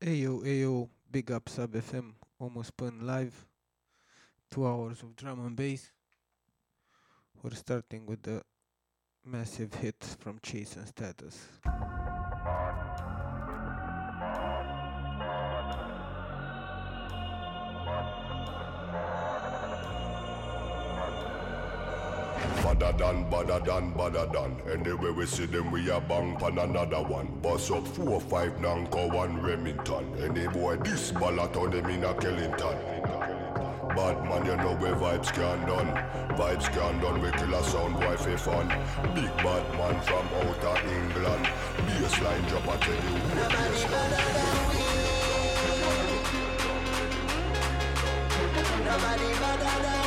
Ayo, 0.00 0.44
ayo, 0.46 0.88
big 1.10 1.32
up 1.32 1.48
Sub 1.48 1.72
FM, 1.72 2.14
Omul 2.40 2.64
Spin 2.64 3.04
live. 3.04 3.34
Two 4.48 4.64
hours 4.64 5.02
of 5.02 5.16
drum 5.16 5.44
and 5.44 5.56
bass. 5.56 5.90
We're 7.42 7.50
starting 7.50 8.06
with 8.06 8.22
the 8.22 8.42
massive 9.24 9.74
hit 9.74 9.96
from 10.20 10.38
Chase 10.40 10.76
and 10.76 10.86
Status. 10.86 11.48
Badder 22.78 22.98
than, 22.98 23.28
badder 23.28 23.60
than, 23.64 23.90
badder 23.90 24.26
than. 24.32 24.60
Anyway 24.72 25.10
we 25.10 25.26
see 25.26 25.46
them, 25.46 25.72
we 25.72 25.90
a 25.90 26.00
bang 26.00 26.36
pan 26.36 26.58
another 26.58 27.02
one. 27.02 27.26
Bust 27.42 27.72
up 27.72 27.86
four, 27.88 28.20
five, 28.20 28.52
Nanko, 28.58 29.12
one 29.12 29.42
Remington. 29.42 30.04
Any 30.22 30.46
boy 30.46 30.76
this 30.76 31.10
ballot 31.10 31.56
on 31.56 31.70
them 31.70 31.86
in 31.86 32.04
a 32.04 32.14
Kellington. 32.14 32.78
Bad 33.96 34.24
man, 34.24 34.46
you 34.46 34.56
know 34.56 34.76
where 34.76 34.94
vibes 34.94 35.32
can 35.32 35.66
done. 35.66 35.88
Vibes 36.38 36.70
can 36.72 37.00
done, 37.00 37.20
we 37.20 37.30
kill 37.32 37.54
a 37.54 37.64
sound 37.64 37.94
boy 37.94 38.16
for 38.16 38.38
fun. 38.38 38.68
Big 39.12 39.36
bad 39.38 39.74
man 39.76 40.00
from 40.02 40.28
outer 40.38 40.78
England. 40.88 41.46
Bassline 42.08 42.48
drop, 42.48 42.80
tell 42.80 42.94
you 42.94 43.00
Nobody 43.34 43.82
better 43.90 44.24
than 44.38 44.56
we. 44.70 44.84
Nobody 48.84 49.97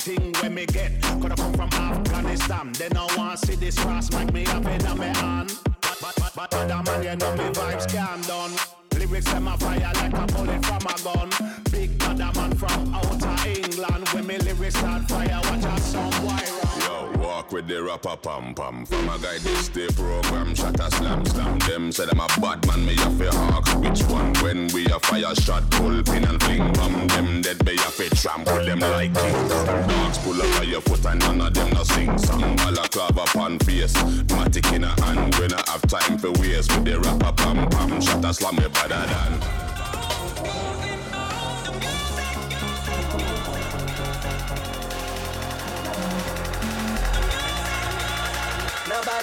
Thing 0.00 0.32
where 0.40 0.48
me 0.48 0.64
get. 0.64 0.92
Coulda 1.02 1.36
come 1.36 1.52
from 1.52 1.68
Afghanistan. 1.74 2.72
They 2.72 2.88
no 2.88 3.06
want 3.18 3.38
to 3.38 3.46
see 3.46 3.54
this 3.54 3.78
cross 3.78 4.10
make 4.12 4.32
me 4.32 4.46
up 4.46 4.64
in 4.64 4.98
me 4.98 5.06
hand. 5.08 5.52
But, 5.82 5.98
but, 6.00 6.32
but, 6.34 6.54
other 6.54 6.82
man, 6.82 7.02
you 7.02 7.16
know 7.16 7.36
me 7.36 7.50
vibes 7.52 7.86
can 7.86 8.22
done. 8.22 8.52
Lyrics 8.94 9.30
them 9.30 9.48
a 9.48 9.58
fire 9.58 9.92
like 9.96 10.14
a 10.14 10.26
bullet 10.32 10.64
from 10.64 10.86
a 10.86 10.94
gun. 11.04 11.62
Big 11.70 11.98
badder 11.98 12.30
man 12.34 12.56
from 12.56 12.94
outer 12.94 13.48
England. 13.50 14.08
When 14.08 14.26
me 14.26 14.38
lyrics 14.38 14.76
start 14.78 15.02
fire, 15.02 15.38
watch 15.44 15.64
out 15.64 15.80
some 15.80 16.24
wire. 16.24 16.69
Yo, 16.80 17.10
walk 17.18 17.52
with 17.52 17.66
the 17.68 17.82
rapper 17.82 18.16
pam 18.16 18.54
pam. 18.54 18.86
From 18.86 19.08
a 19.08 19.18
guy 19.18 19.38
this 19.38 19.68
day 19.68 19.88
program, 19.88 20.54
shot 20.54 20.78
a 20.80 20.90
slam 20.90 21.24
slam. 21.26 21.58
Them 21.60 21.92
say 21.92 22.06
them 22.06 22.20
a 22.20 22.26
bad 22.40 22.66
man, 22.66 22.86
me 22.86 22.94
a 22.94 23.10
fi 23.18 23.26
hawk. 23.26 23.66
Which 23.80 24.02
one? 24.04 24.32
When 24.42 24.68
we 24.68 24.86
a 24.86 24.98
fire 25.00 25.34
shot, 25.34 25.68
pull 25.70 26.02
pin 26.02 26.24
and 26.24 26.42
fling 26.42 26.72
bomb. 26.72 27.06
Them 27.08 27.42
dead 27.42 27.64
be 27.64 27.74
a 27.74 27.90
fi 27.90 28.08
trample 28.08 28.64
them 28.64 28.80
like 28.80 29.14
kings. 29.14 29.50
Dogs 29.50 30.18
pull 30.18 30.40
up 30.40 30.60
on 30.60 30.68
your 30.68 30.80
foot 30.82 31.04
and 31.06 31.20
none 31.20 31.40
of 31.40 31.54
them 31.54 31.70
no 31.70 31.82
sing 31.82 32.16
song. 32.18 32.56
Balaclava 32.56 33.24
pan 33.26 33.58
face, 33.60 33.94
matic 34.34 34.72
in 34.74 34.84
a 34.84 35.00
hand. 35.02 35.34
When 35.36 35.52
I 35.52 35.62
have 35.70 35.82
time 35.82 36.18
for 36.18 36.32
waste 36.40 36.74
with 36.74 36.84
the 36.84 37.00
rapper 37.00 37.32
pam 37.32 37.68
pam. 37.70 38.00
Shot 38.00 38.24
a 38.24 38.32
slam 38.32 38.56
me 38.56 38.68
better 38.68 38.88
than. 38.88 39.69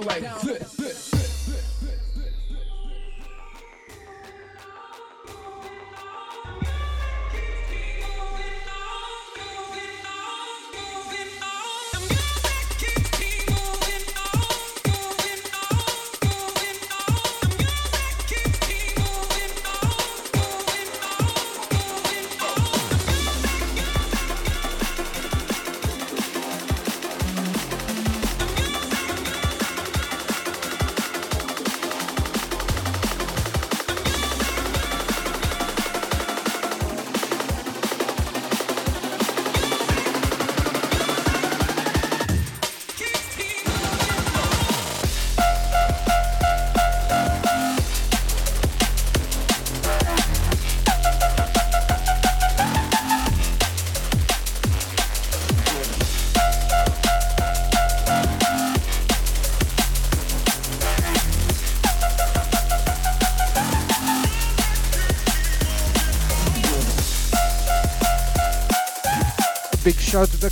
Down 0.00 0.34
like 0.34 0.42
this. 0.42 0.79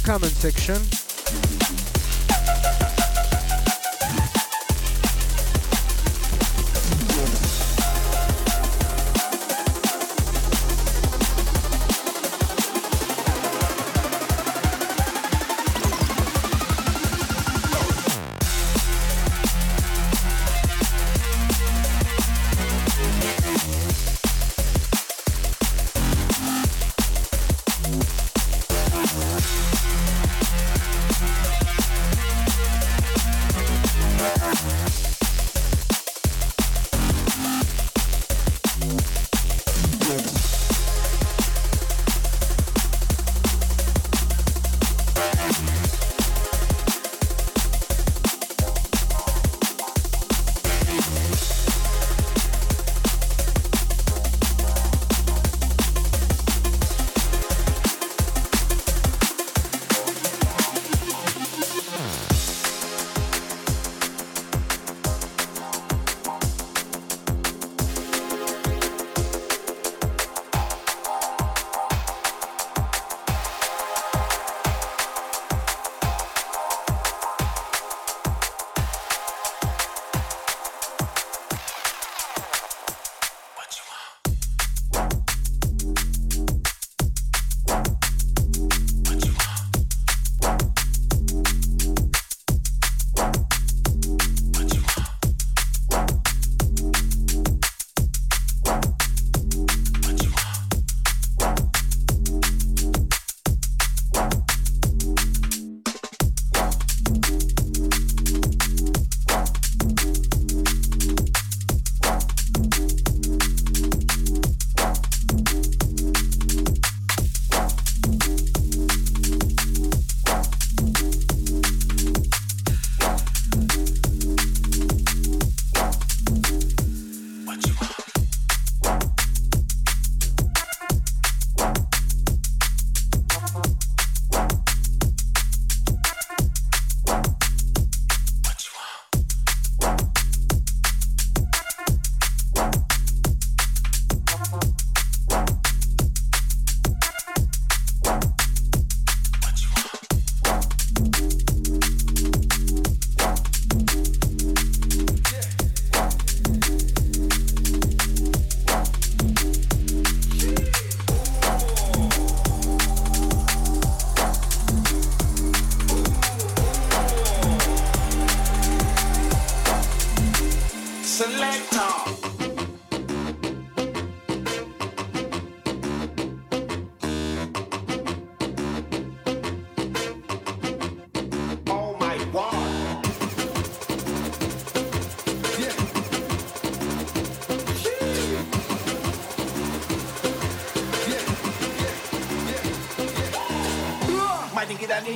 Comment 0.09 0.25
section. 0.41 0.98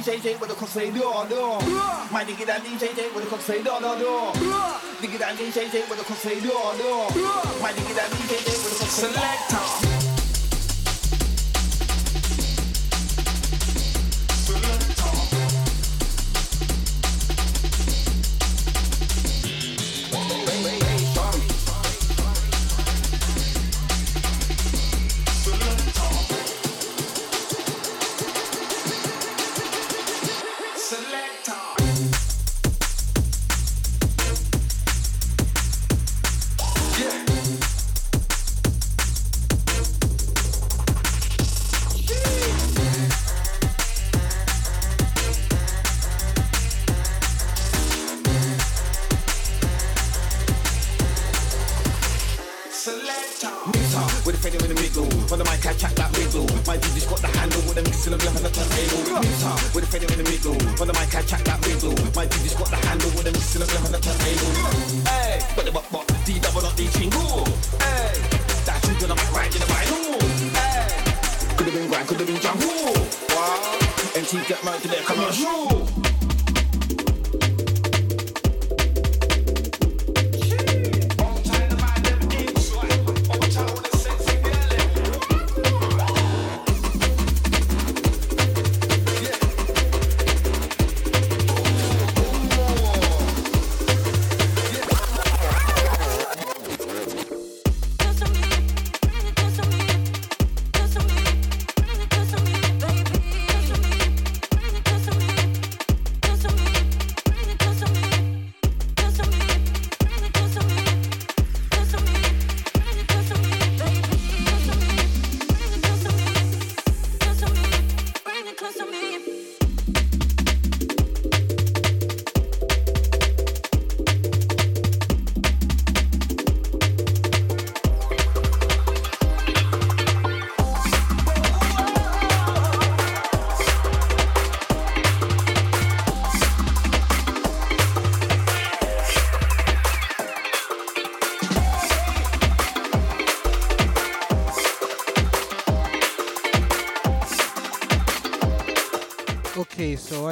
DJ 0.03 0.21
J 0.21 0.35
with 0.35 0.51
a 0.51 0.55
cross 0.55 0.71
say 0.71 0.91
do 0.91 0.99
do. 0.99 1.59
My 2.11 2.25
nigga 2.25 2.45
that 2.47 2.63
DJ 2.65 2.93
J 2.97 3.09
with 3.15 3.23
a 3.23 3.27
cross 3.29 3.45
say 3.45 3.59
do 3.59 3.71
do 3.71 3.95
do. 4.03 4.35
Nigga 4.99 5.19
that 5.21 5.37
DJ 5.37 5.71
J 5.71 5.85
with 5.89 6.01
a 6.01 6.03
cross 6.03 6.19
say 6.19 6.41
do 6.41 6.49
do. 6.49 7.07
My 7.63 7.71
nigga 7.71 7.95
that 7.95 8.11
DJ 8.11 8.43
J 8.45 8.51
with 8.51 8.73
a 8.73 8.79
cross 8.79 8.91
say. 8.91 9.07
Selector. 9.07 9.82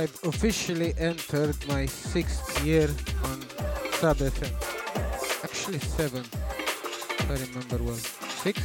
I've 0.01 0.19
officially 0.25 0.95
entered 0.97 1.57
my 1.69 1.85
sixth 1.85 2.65
year 2.65 2.89
on 3.23 3.43
Sub 3.93 4.17
FM. 4.17 5.45
Actually, 5.45 5.79
seven, 5.79 6.25
if 7.19 7.31
I 7.31 7.35
remember 7.35 7.85
well. 7.85 8.01
Six? 8.43 8.63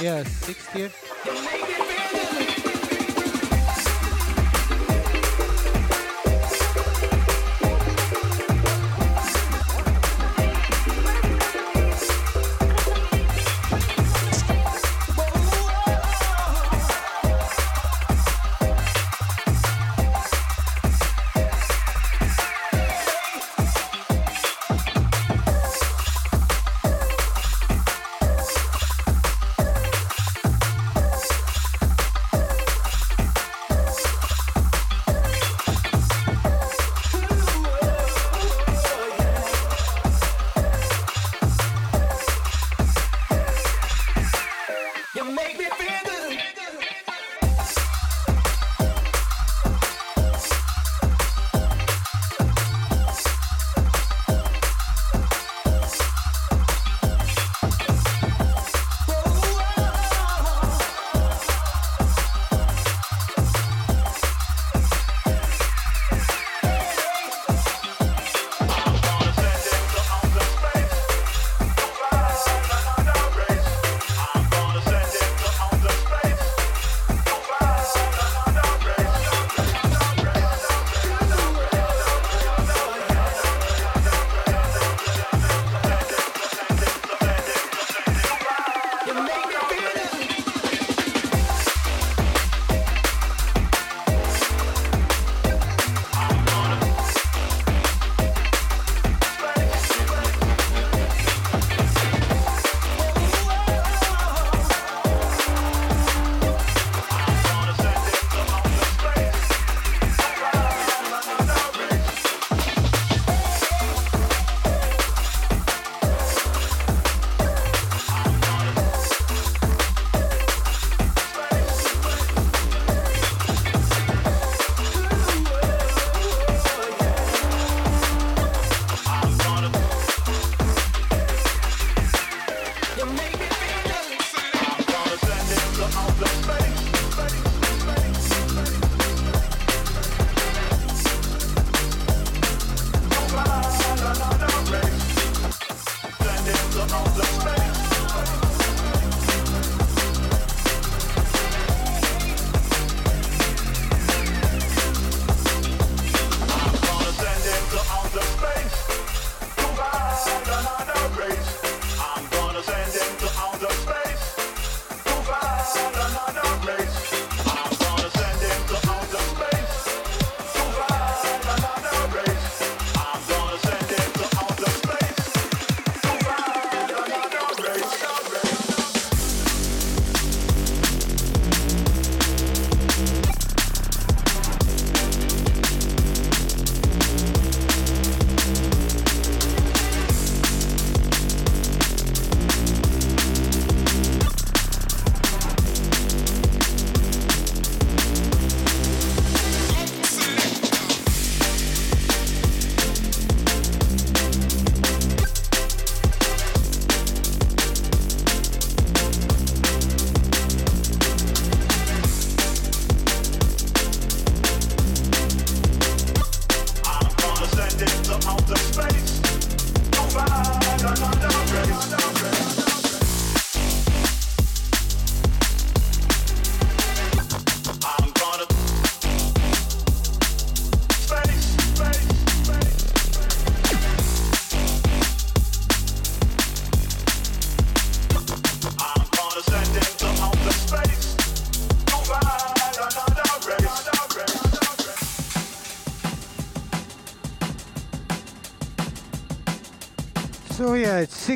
Yeah, 0.00 0.22
sixth 0.24 0.74
year. 0.74 1.81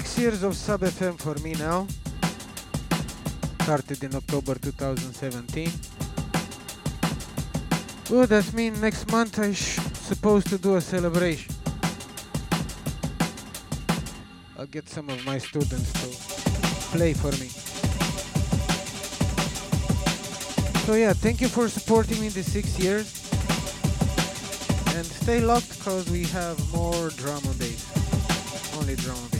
Six 0.02 0.18
years 0.18 0.42
of 0.42 0.54
Sub 0.54 0.82
FM 0.82 1.18
for 1.18 1.34
me 1.42 1.54
now. 1.54 1.86
Started 3.62 4.04
in 4.04 4.14
October 4.14 4.54
2017. 4.54 5.70
Oh, 8.10 8.26
that 8.26 8.52
means 8.52 8.78
next 8.82 9.10
month 9.10 9.38
I 9.38 9.54
sh- 9.54 9.80
supposed 10.10 10.48
to 10.48 10.58
do 10.58 10.76
a 10.76 10.82
celebration. 10.82 11.54
I'll 14.58 14.66
get 14.66 14.86
some 14.86 15.08
of 15.08 15.24
my 15.24 15.38
students 15.38 15.90
to 16.00 16.08
play 16.92 17.14
for 17.14 17.32
me. 17.40 17.48
So 20.84 20.92
yeah, 20.92 21.14
thank 21.14 21.40
you 21.40 21.48
for 21.48 21.70
supporting 21.70 22.20
me 22.20 22.28
these 22.28 22.52
six 22.52 22.78
years. 22.78 23.06
And 24.94 25.06
stay 25.06 25.40
locked 25.40 25.80
cause 25.80 26.10
we 26.10 26.24
have 26.24 26.56
more 26.74 27.08
drum 27.20 27.42
and 27.46 27.58
bass. 27.58 27.82
Only 28.78 28.96
bass. 28.96 29.35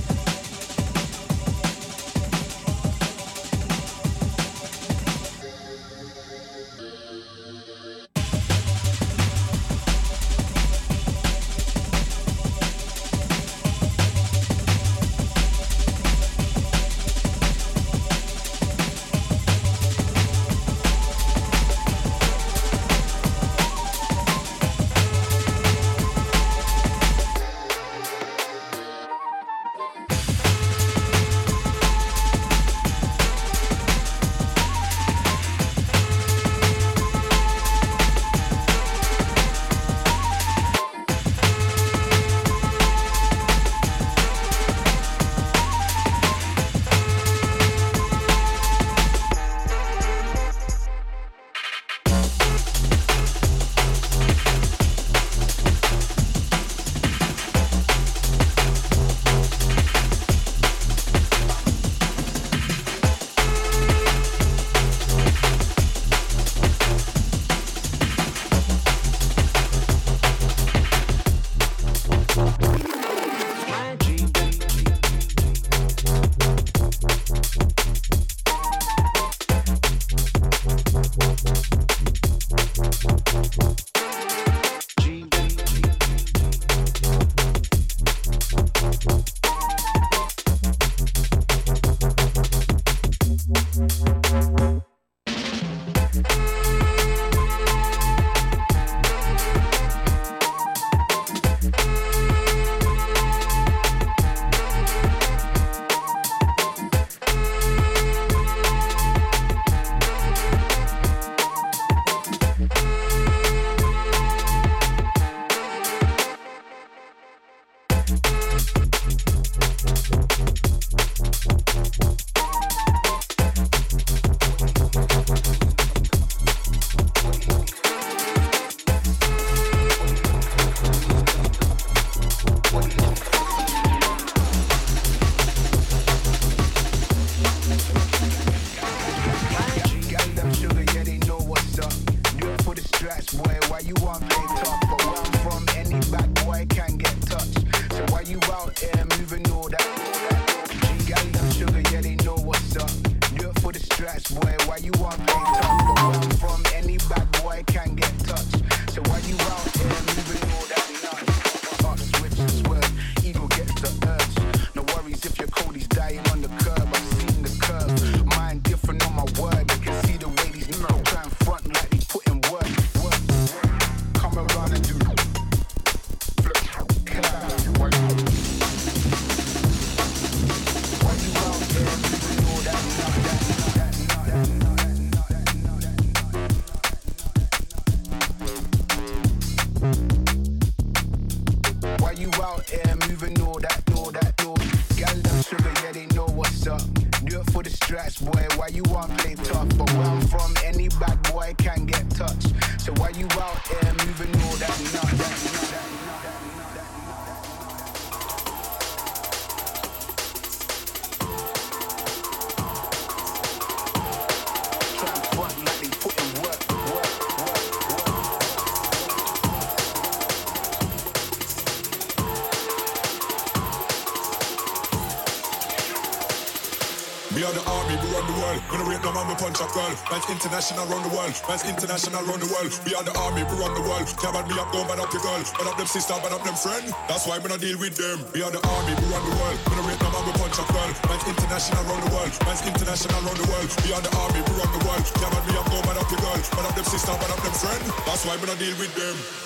We 229.57 229.73
girl. 229.73 229.95
Man's 230.13 230.29
international 230.29 230.85
around 230.85 231.05
the 231.09 231.13
world. 231.17 231.33
Man's 231.49 231.65
international 231.65 232.21
around 232.29 232.41
the 232.45 232.51
world. 232.53 232.69
We 232.85 232.93
are 232.93 233.05
the 233.05 233.15
army, 233.17 233.41
we 233.49 233.55
run 233.57 233.73
the 233.73 233.85
world. 233.89 234.05
Can't 234.21 234.35
bad 234.37 234.45
me 234.49 234.55
up, 234.61 234.69
don't 234.73 234.85
bad 234.85 235.01
up 235.01 235.09
your 235.13 235.23
girl. 235.25 235.41
Bad 235.57 235.67
up 235.73 235.77
them 235.81 235.89
sister, 235.89 236.13
bad 236.21 236.33
up 236.33 236.45
them 236.45 236.57
friend. 236.57 236.93
That's 237.09 237.25
why 237.25 237.41
we 237.41 237.49
not 237.49 237.61
deal 237.61 237.79
with 237.81 237.97
them. 237.97 238.21
We 238.37 238.45
are 238.45 238.53
the 238.53 238.61
army, 238.61 238.93
we 238.93 239.05
run 239.09 239.25
the 239.25 239.35
world. 239.41 239.57
Gonna 239.65 239.85
rate 239.89 240.01
no 240.05 240.09
man, 240.13 240.25
we 240.29 240.33
punch 240.37 240.61
a 240.61 240.65
girl. 240.69 240.91
Man's 241.09 241.25
international 241.25 241.83
around 241.89 242.03
the 242.05 242.13
world. 242.13 242.33
Man's 242.45 242.63
international 242.69 243.19
around 243.25 243.39
the 243.41 243.49
world. 243.49 243.69
We 243.81 243.91
are 243.97 244.03
the 244.05 244.13
army, 244.13 244.41
we 244.45 244.53
run 244.61 244.71
the 244.77 244.83
world. 244.85 245.05
Can't 245.17 245.33
bad 245.33 245.45
me 245.49 245.53
up, 245.57 245.67
don't 245.73 245.85
bad 245.89 245.97
up 245.97 246.09
your 246.13 246.21
girl. 246.21 246.37
Bad 246.37 246.65
up 246.69 246.75
them 246.77 246.87
sister, 246.93 247.15
bad 247.17 247.33
up 247.33 247.41
them 247.41 247.57
friend. 247.57 247.83
That's 248.05 248.23
why 248.29 248.37
we 248.37 248.45
not 248.45 248.59
deal 248.61 248.77
with 248.77 248.93
them. 248.93 249.46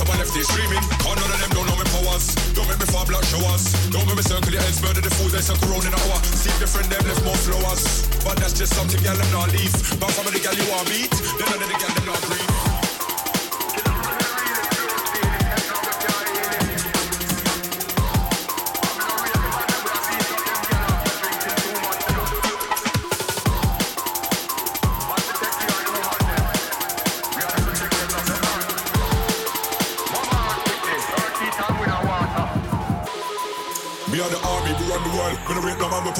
Someone 0.00 0.18
left 0.18 0.32
it 0.32 0.48
streaming. 0.48 0.80
Can't 1.04 1.18
none 1.20 1.28
of 1.28 1.40
them 1.44 1.52
don't 1.52 1.66
know 1.68 1.76
me 1.76 1.84
powers. 1.92 2.32
Don't 2.56 2.68
make 2.68 2.80
me 2.80 2.88
far 2.88 3.04
black 3.04 3.24
showers. 3.28 3.64
Don't 3.92 4.06
make 4.08 4.16
me 4.16 4.24
circle 4.24 4.52
your 4.52 4.62
heads, 4.64 4.80
murder 4.80 5.04
the 5.04 5.12
fools, 5.12 5.32
they 5.32 5.44
circle 5.44 5.68
round 5.68 5.84
in 5.84 5.92
an 5.92 6.00
hour. 6.00 6.18
See 6.24 6.54
the 6.56 6.66
friend 6.66 6.88
them 6.88 7.04
left 7.04 7.22
more 7.24 7.36
flowers. 7.36 8.08
But 8.24 8.40
that's 8.40 8.56
just 8.56 8.72
something, 8.72 9.00
girl, 9.04 9.16
them 9.16 9.30
not 9.32 9.52
leave. 9.52 9.74
But 10.00 10.10
some 10.16 10.26
of 10.26 10.32
the 10.32 10.40
girl 10.40 10.56
you 10.56 10.66
want 10.72 10.88
beat, 10.88 11.12
then 11.12 11.46
none 11.52 11.60
of 11.60 11.68
the 11.68 11.76
girl 11.76 11.92
them 11.92 12.06
not 12.08 12.20
breathe. 12.24 12.49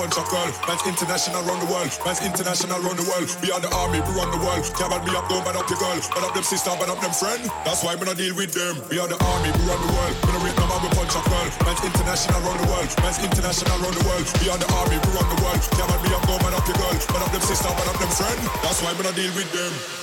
Punch 0.01 0.17
a 0.17 0.25
girl. 0.33 0.49
Man's 0.65 0.85
international 0.89 1.45
round 1.45 1.61
the 1.61 1.69
world. 1.69 1.93
Man's 2.09 2.25
international 2.25 2.81
round 2.81 2.97
the 2.97 3.05
world. 3.05 3.29
We 3.45 3.53
are 3.53 3.61
the 3.61 3.69
army, 3.77 4.01
we 4.01 4.11
run 4.17 4.33
the 4.33 4.41
world. 4.41 4.65
Can't 4.73 4.89
bad 4.89 5.05
me 5.05 5.13
up, 5.13 5.29
don't 5.29 5.45
bad 5.45 5.61
up 5.61 5.69
your 5.69 5.77
girl. 5.77 6.01
Bad 6.01 6.25
up 6.25 6.33
them 6.33 6.47
sister, 6.47 6.73
bad 6.81 6.89
up 6.89 7.01
them 7.05 7.13
friend. 7.13 7.45
That's 7.69 7.85
why 7.85 7.93
we 8.01 8.09
don't 8.09 8.17
deal 8.17 8.33
with 8.33 8.57
them. 8.57 8.81
We 8.89 8.97
are 8.97 9.09
the 9.09 9.21
army, 9.21 9.53
we 9.53 9.63
run 9.69 9.77
the 9.77 9.93
world. 9.93 10.17
We 10.25 10.33
don't 10.33 10.45
rate 10.49 10.57
no 10.57 10.65
we 10.81 10.89
punch 10.97 11.13
a 11.13 11.21
girl. 11.29 11.49
Man's 11.69 11.83
international 11.85 12.41
round 12.41 12.59
the 12.65 12.69
world. 12.73 12.91
Man's 13.05 13.21
international 13.21 13.77
round 13.77 13.97
the 14.01 14.05
world. 14.09 14.27
We 14.41 14.47
are 14.49 14.61
the 14.61 14.69
army, 14.73 14.97
we 14.97 15.09
run 15.13 15.29
the 15.29 15.39
world. 15.45 15.61
Can't 15.77 15.89
bad 15.93 16.01
me 16.01 16.09
up, 16.17 16.25
don't 16.25 16.41
bad 16.41 16.57
up 16.57 16.65
your 16.65 16.79
girl. 16.81 16.97
Bad 16.97 17.21
up 17.21 17.31
them 17.37 17.45
sister, 17.45 17.69
bad 17.69 17.89
up 17.93 17.99
them 18.01 18.13
friend. 18.17 18.41
That's 18.65 18.81
why 18.81 18.97
we 18.97 19.05
don't 19.05 19.17
deal 19.17 19.33
with 19.37 19.53
them. 19.53 20.00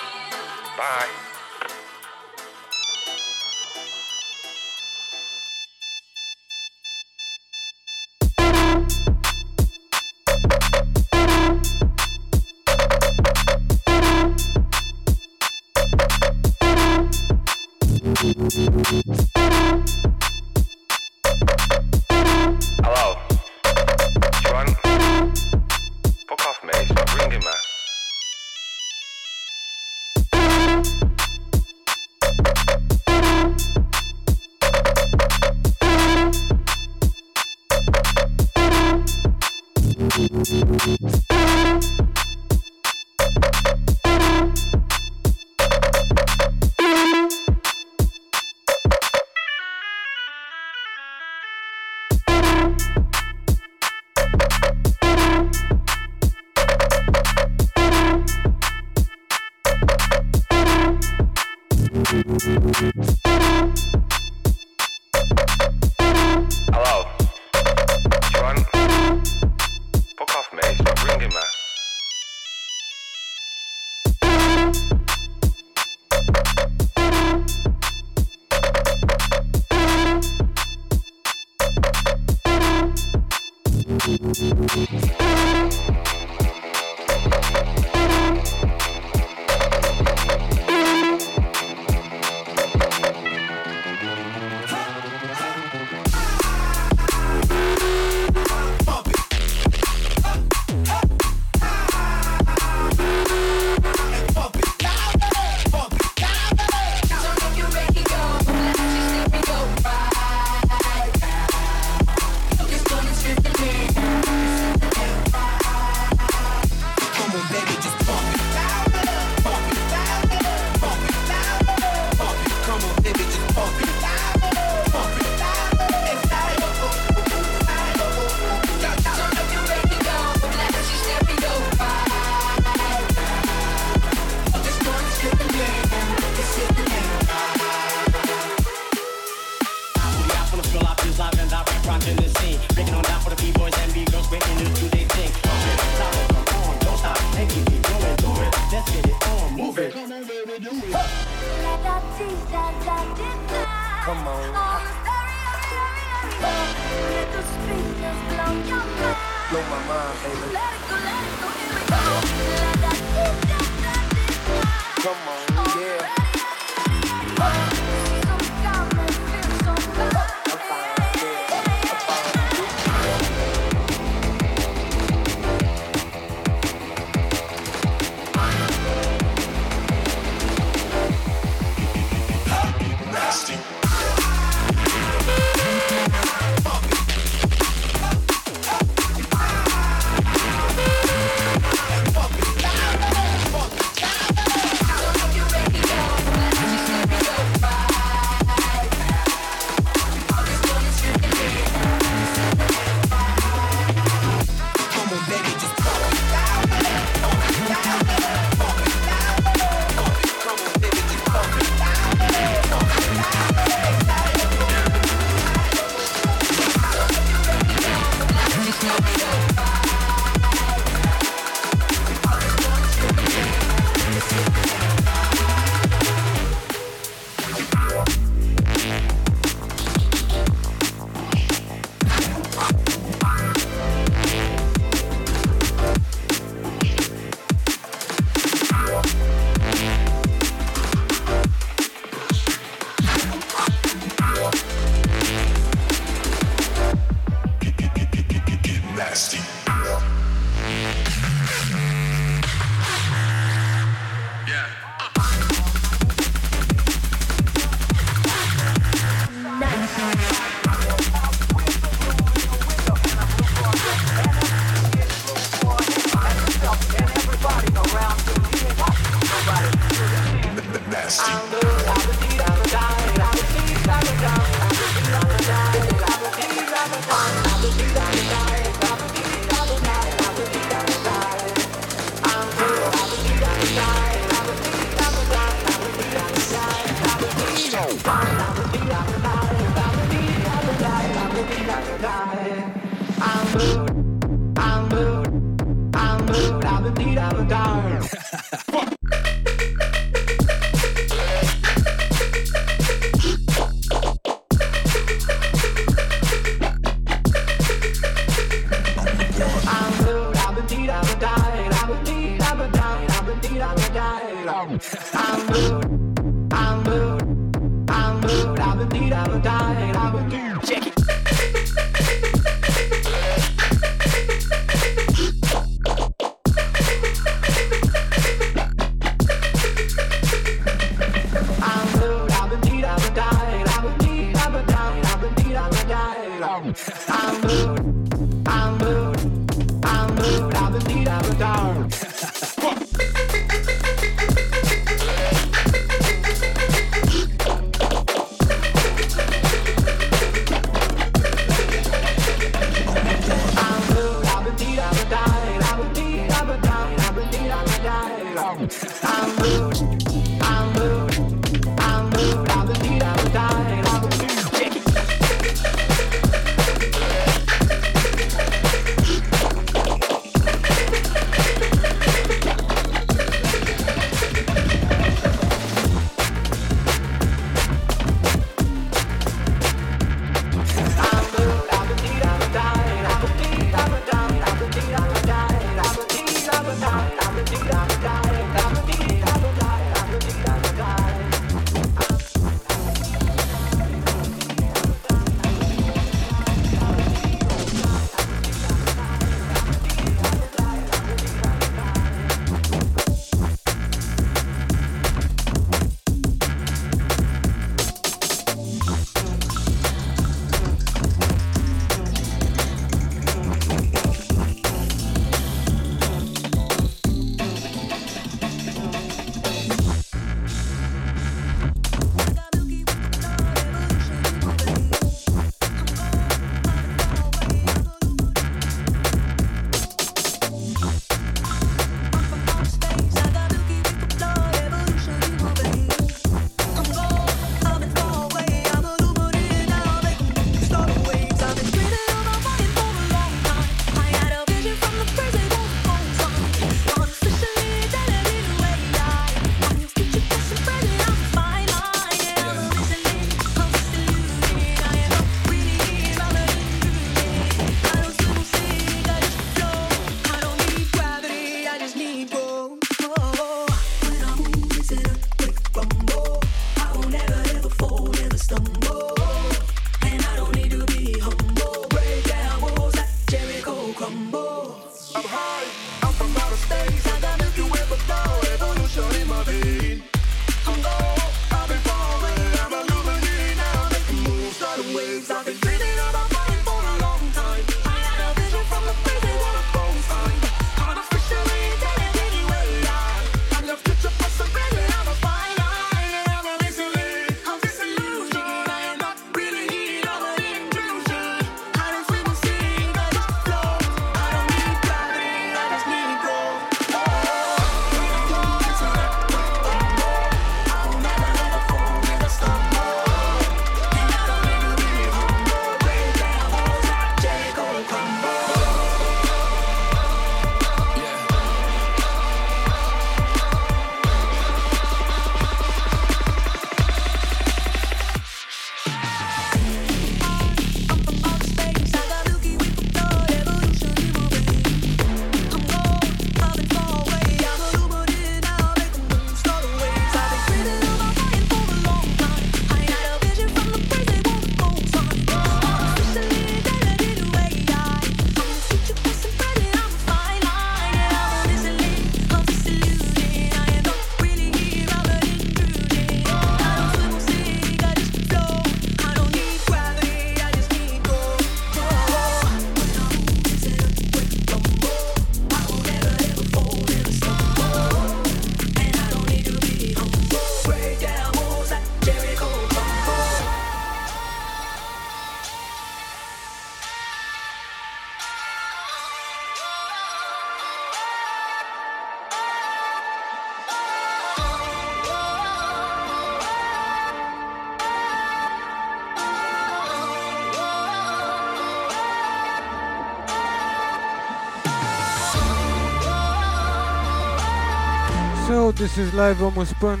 This 598.82 598.98
is 598.98 599.14
live 599.14 599.36
Omul 599.36 599.64
Spin. 599.64 600.00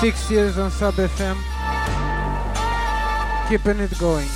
Six 0.00 0.30
years 0.30 0.56
on 0.56 0.70
Sub 0.70 0.94
FM. 0.94 1.36
Keeping 3.50 3.80
it 3.80 3.92
going. 3.98 4.26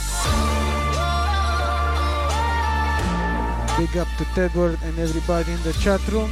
Big 3.79 3.97
up 3.97 4.09
to 4.19 4.25
Tedward 4.37 4.77
and 4.83 4.99
everybody 4.99 5.53
in 5.53 5.63
the 5.63 5.73
chat 5.81 6.07
room 6.09 6.31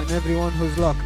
and 0.00 0.10
everyone 0.10 0.50
who's 0.54 0.76
locked. 0.76 1.05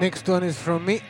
Next 0.00 0.26
one 0.30 0.42
is 0.42 0.58
from 0.58 0.86
me. 0.86 1.02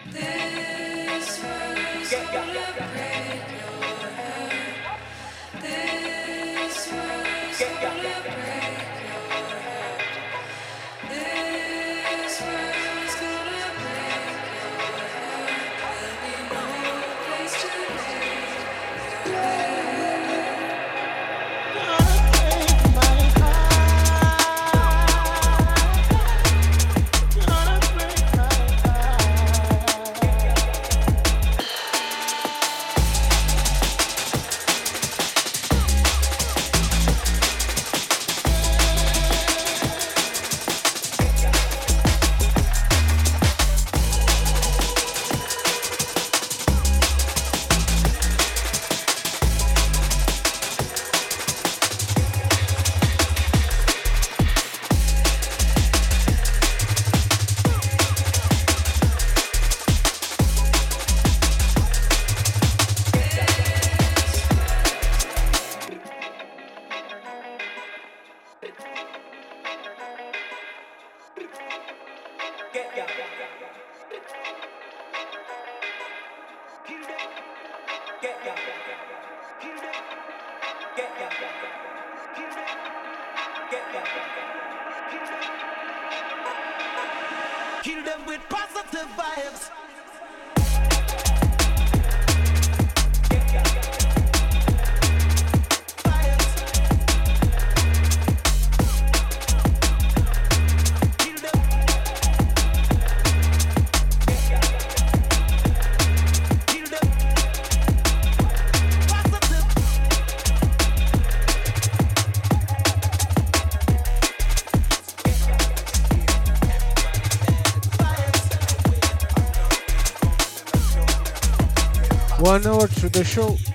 The 123.13 123.25
show. 123.25 123.70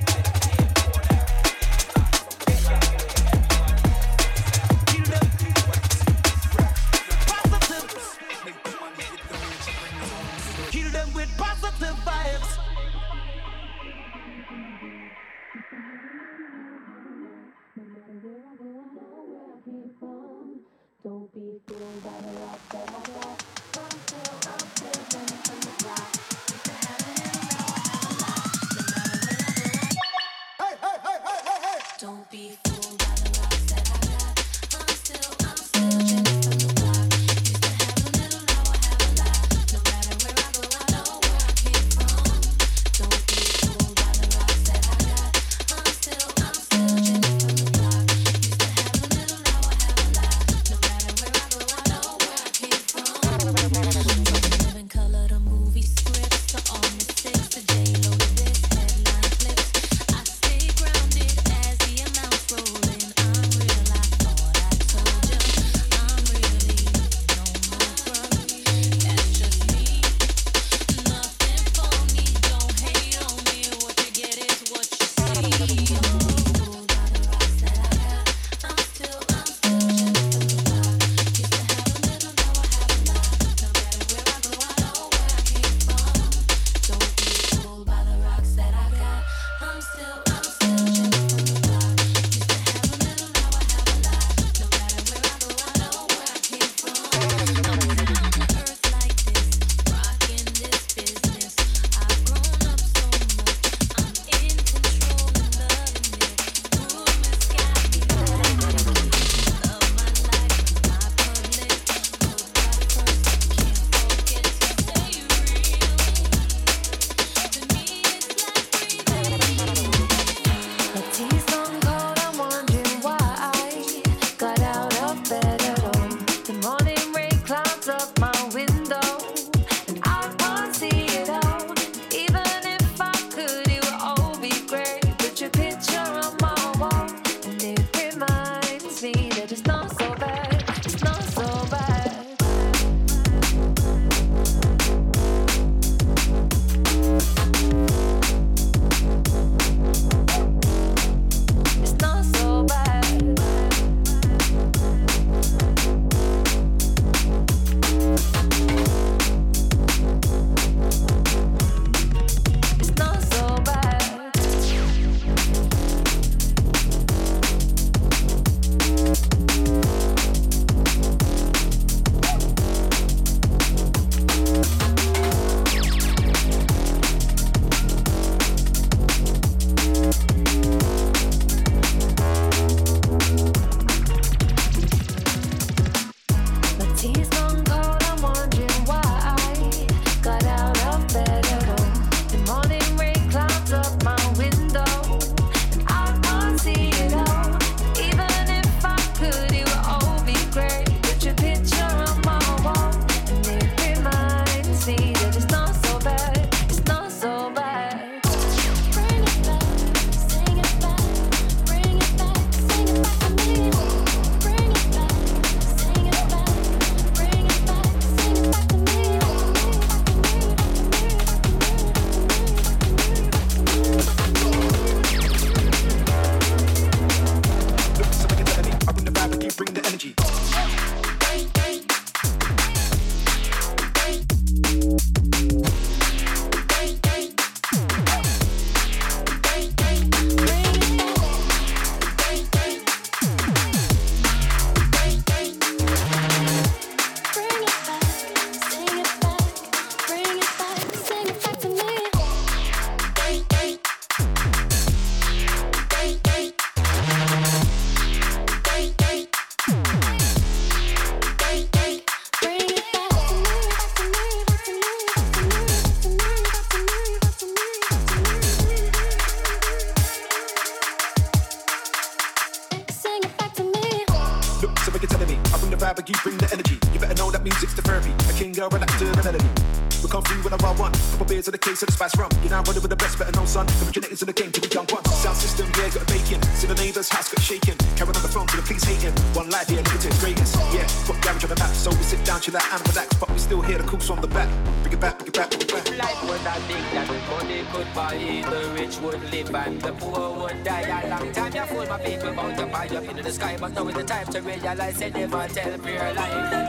sky, 303.36 303.58
but 303.60 303.74
now 303.74 303.88
is 303.88 303.96
the 303.96 304.04
time 304.04 304.28
to 304.28 304.40
realize 304.42 305.02
it. 305.02 305.14
Never 305.14 305.48
tell 305.50 305.78
me 305.80 305.96
a. 305.96 306.10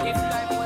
If 0.09 0.17
life 0.17 0.51
was 0.51 0.66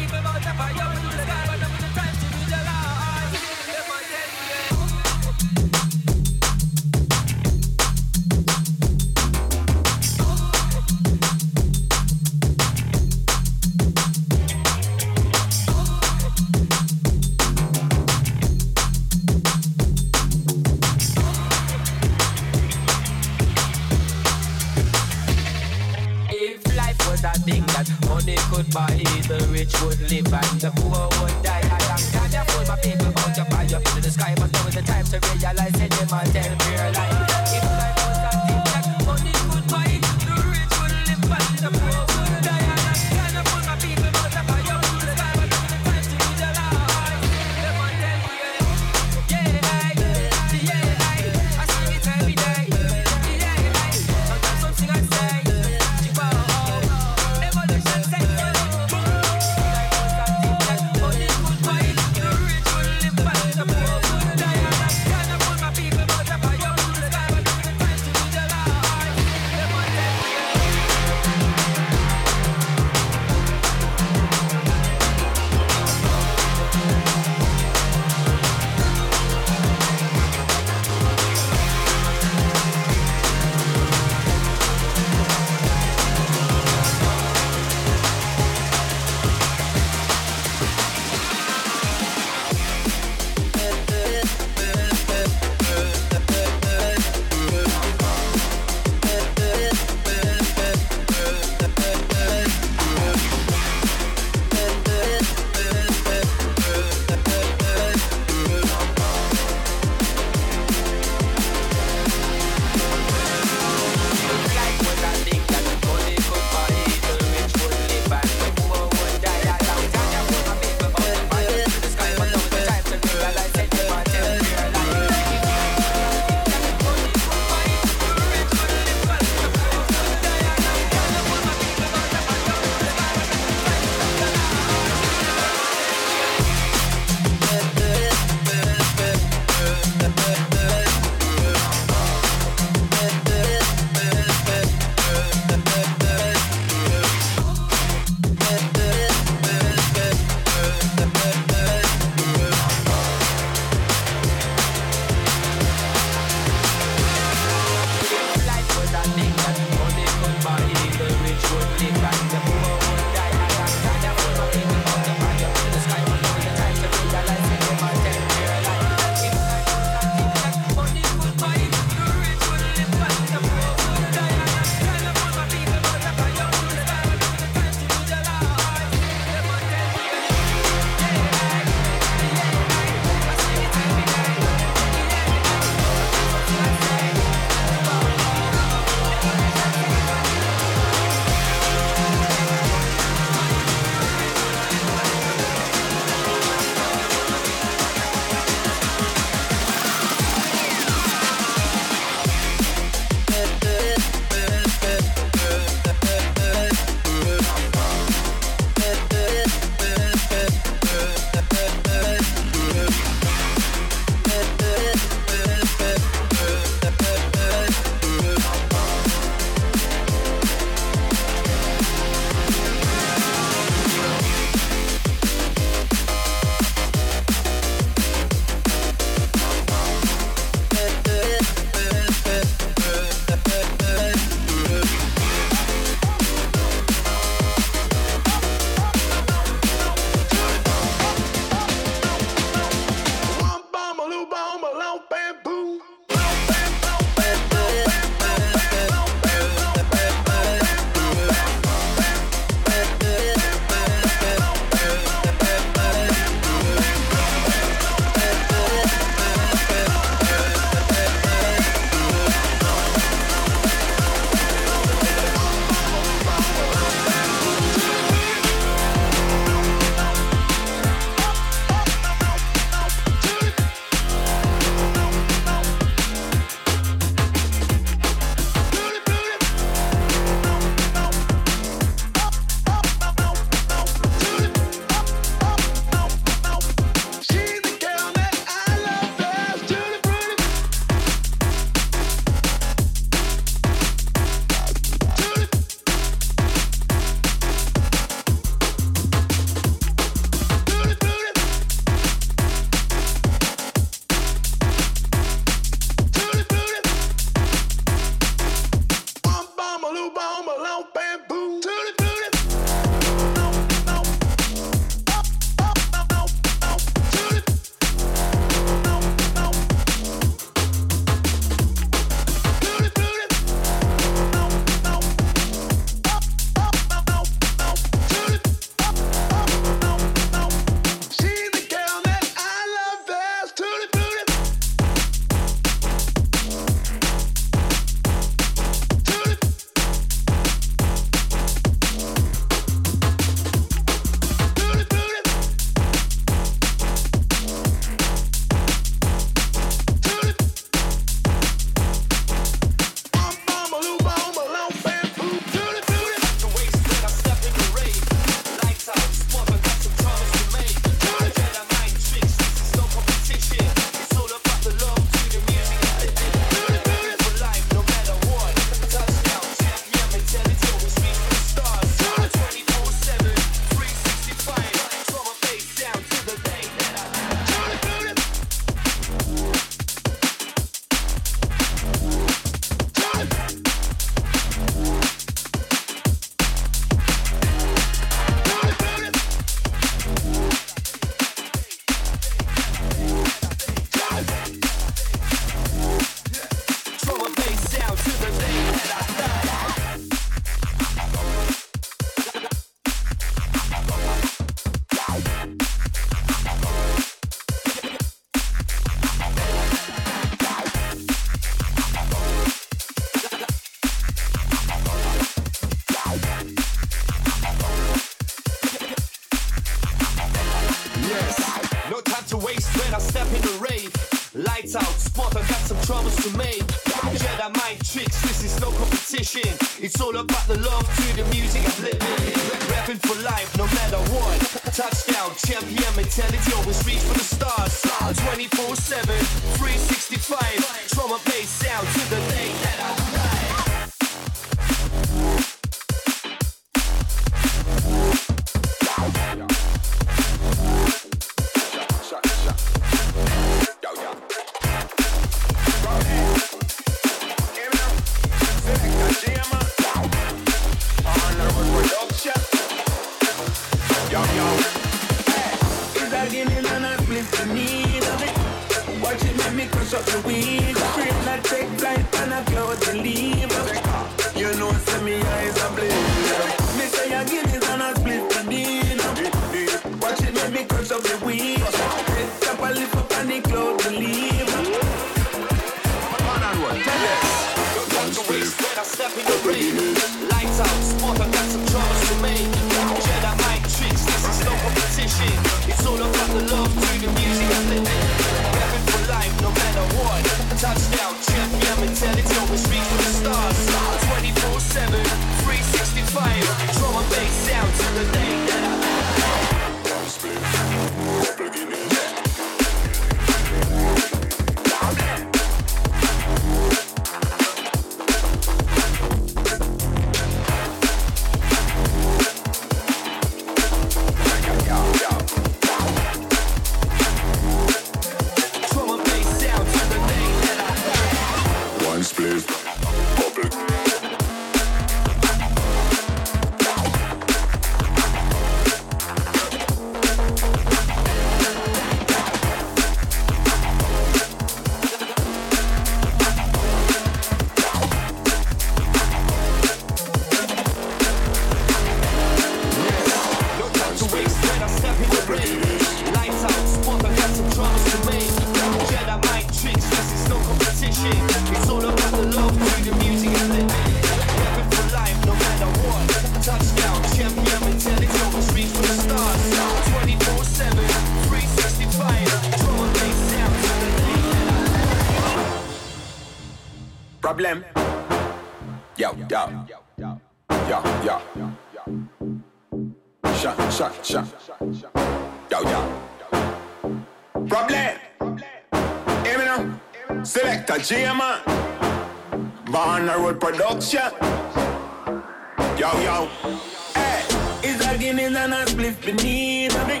a 597.94 597.98
Guinness 597.98 598.36
and 598.36 598.52
a 598.52 598.64
spliff 598.64 599.00
beneath 599.04 599.74
me. 599.86 600.00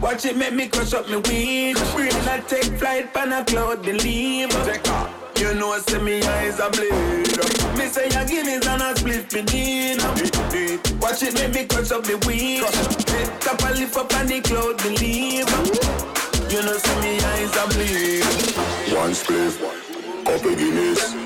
Watch 0.00 0.24
it 0.24 0.36
make 0.36 0.52
me 0.52 0.68
crush 0.68 0.92
up 0.92 1.08
my 1.08 1.16
wings. 1.16 1.80
Brain 1.92 2.12
I 2.12 2.40
take 2.46 2.78
flight 2.78 3.12
pan 3.12 3.32
a 3.32 3.44
cloud 3.44 3.82
believer. 3.82 4.64
Check 4.64 4.86
out. 4.88 5.10
You 5.36 5.54
know, 5.54 5.72
I 5.72 5.80
see 5.80 5.98
me 5.98 6.22
eyes 6.22 6.58
a 6.60 6.70
blade. 6.70 7.36
Me 7.76 7.86
say 7.86 8.08
your 8.10 8.24
Guinness 8.24 8.66
and 8.66 8.82
a 8.82 8.94
spliff 8.94 9.30
beneath 9.30 10.02
me. 10.52 10.78
Watch 11.00 11.22
it 11.22 11.34
make 11.34 11.54
me 11.54 11.66
crush 11.66 11.90
up 11.90 12.06
my 12.06 12.14
wings. 12.26 12.64
Top 13.40 13.62
a 13.62 13.72
lift 13.74 13.96
up 13.96 14.12
and 14.14 14.28
the 14.28 14.40
cloud 14.40 14.78
believer. 14.78 15.62
You 16.48 16.62
know, 16.62 16.78
see 16.78 17.00
me 17.00 17.18
eyes 17.20 17.56
a 17.56 17.66
blade. 17.74 18.24
One 18.96 19.12
spliff, 19.12 19.58
couple 20.24 20.54
Guinness. 20.54 21.25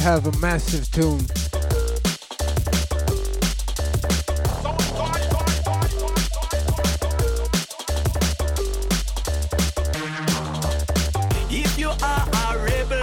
have 0.00 0.26
a 0.26 0.32
massive 0.38 0.90
tune. 0.90 1.20
If 11.50 11.78
you 11.78 11.90
are 11.90 12.28
a 12.32 12.58
rebel, 12.64 13.00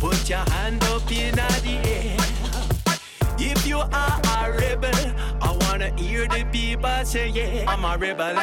put 0.00 0.28
your 0.28 0.38
hand 0.50 0.82
up 0.84 1.08
in 1.12 1.36
the 1.36 1.80
air. 1.86 2.16
If 3.38 3.64
you 3.64 3.78
are 3.78 4.20
a 4.36 4.52
rebel, 4.52 4.90
I 5.40 5.56
wanna 5.60 5.94
hear 5.96 6.26
the 6.26 6.44
people 6.50 7.04
say, 7.04 7.28
Yeah, 7.28 7.70
I'm 7.70 7.84
a 7.84 7.96
rebel. 7.96 8.36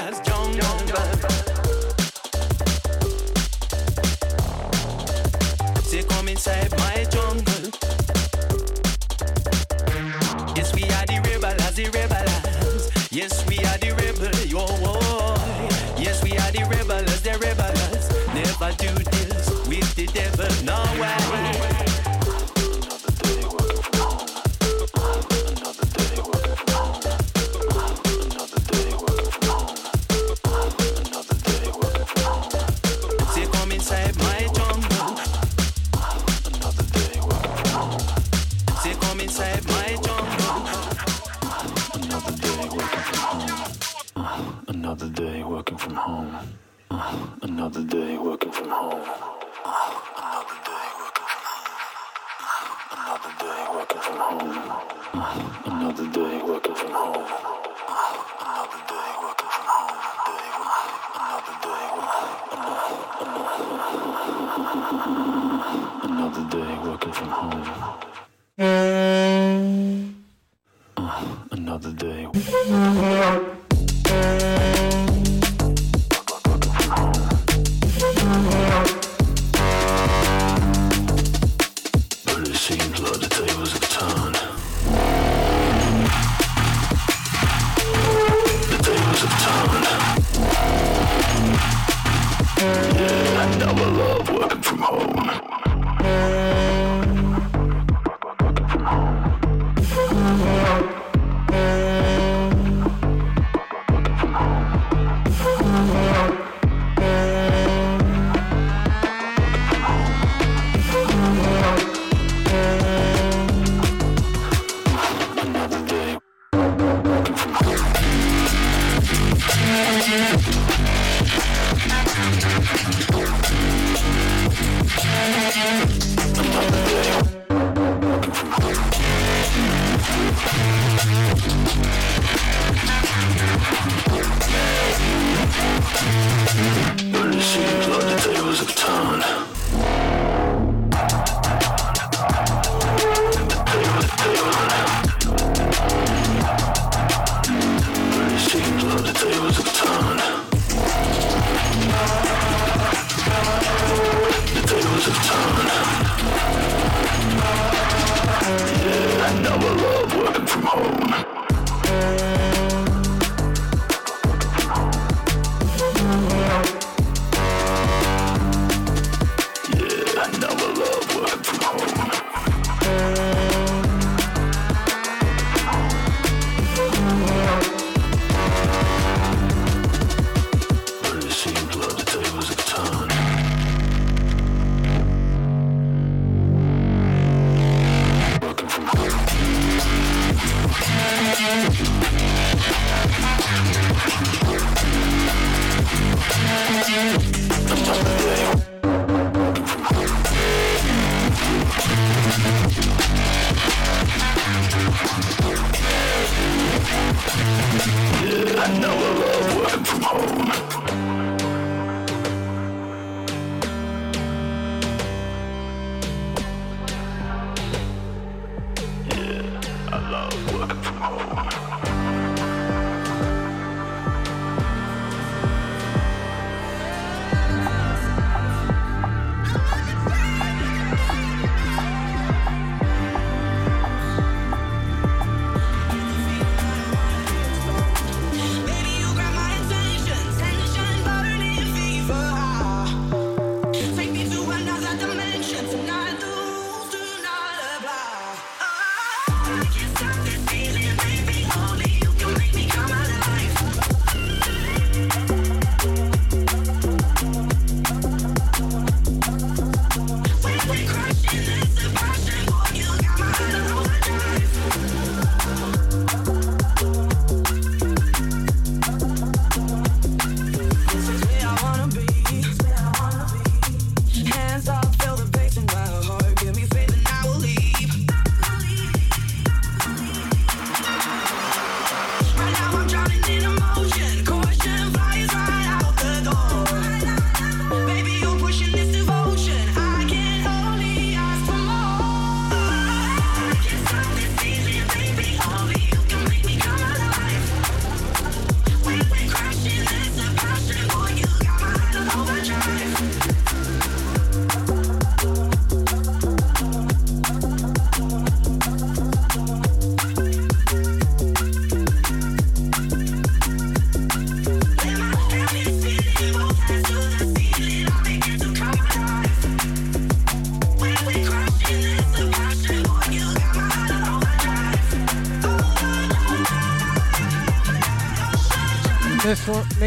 the 149.02 149.14
tables 149.14 149.60
of 149.60 149.66
time. 149.74 149.89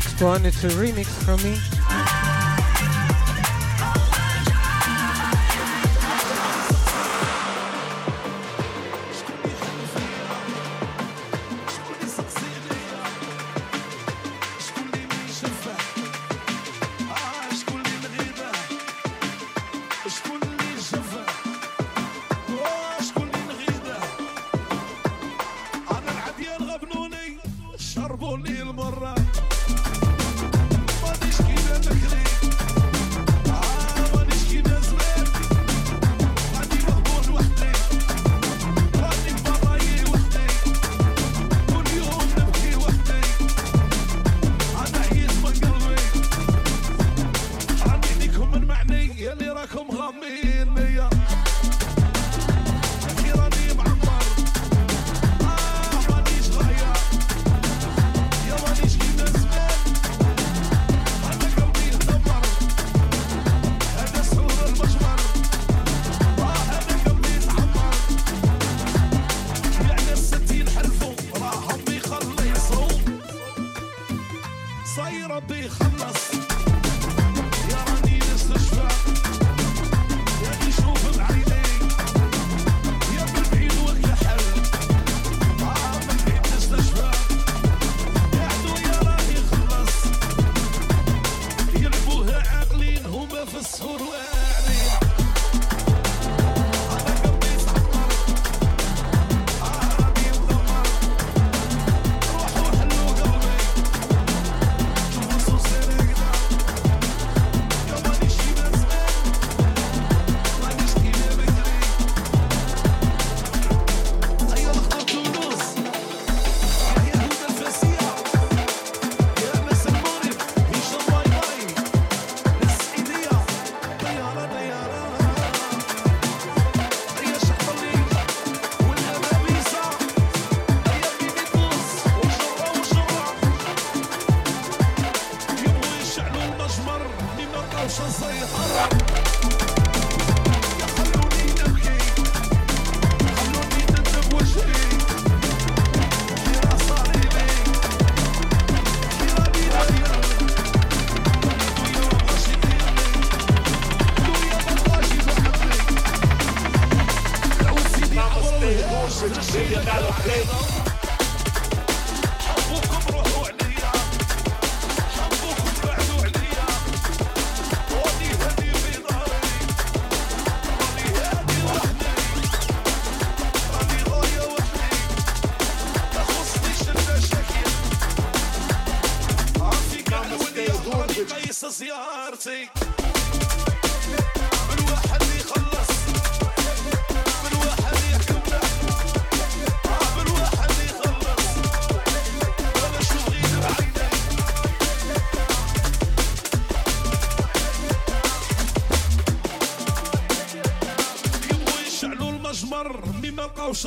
Next 0.05 0.23
one, 0.23 0.47
it's 0.47 0.65
a 0.65 0.69
remix 0.69 1.07
from 1.07 1.41
me. 1.45 1.72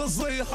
تصيح 0.05 0.47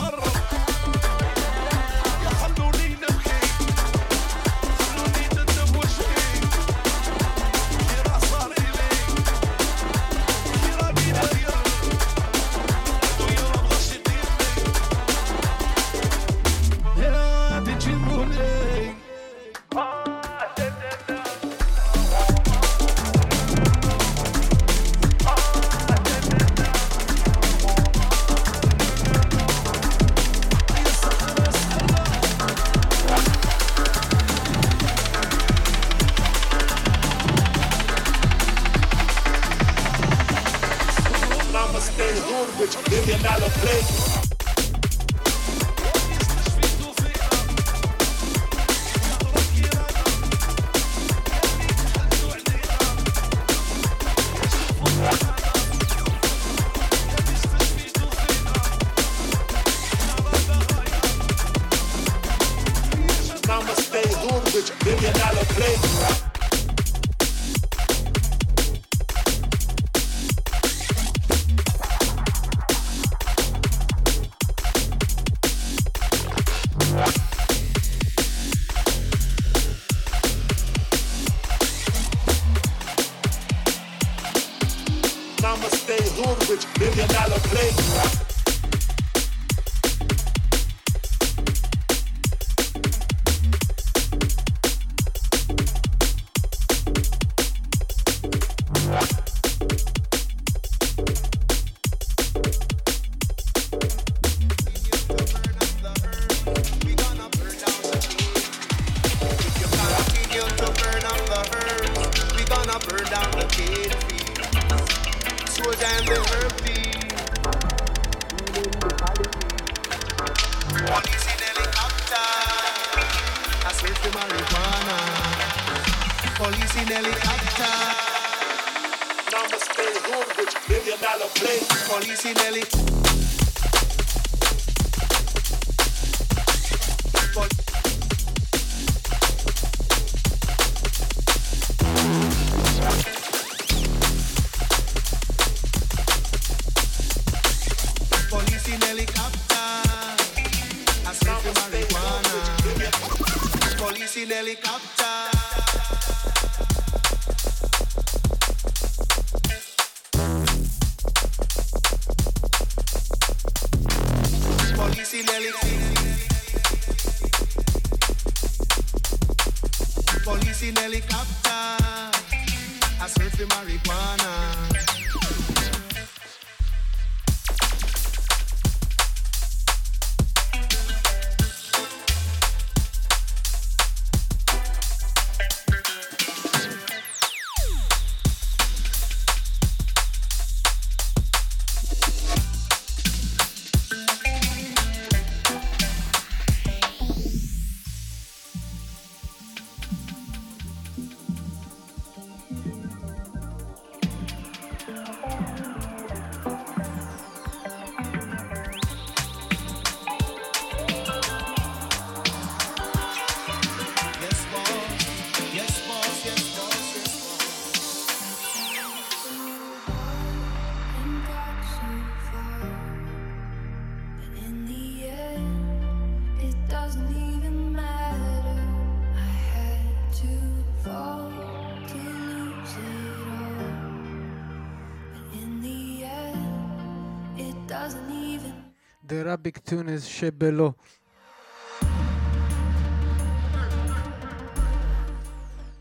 Arabic 239.31 239.65
tune 239.65 239.89
is 239.89 240.09
Shebelo. 240.09 240.75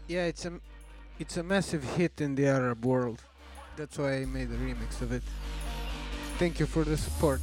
Yeah, 0.08 0.26
it's 0.26 0.46
a, 0.46 0.60
it's 1.18 1.36
a 1.38 1.42
massive 1.42 1.84
hit 1.96 2.22
in 2.22 2.36
the 2.36 2.46
Arab 2.46 2.86
world. 2.86 3.24
That's 3.76 3.98
why 3.98 4.18
I 4.18 4.26
made 4.26 4.52
a 4.52 4.58
remix 4.58 5.02
of 5.02 5.12
it. 5.14 5.24
Thank 6.38 6.60
you 6.60 6.68
for 6.68 6.84
the 6.84 6.96
support. 6.96 7.42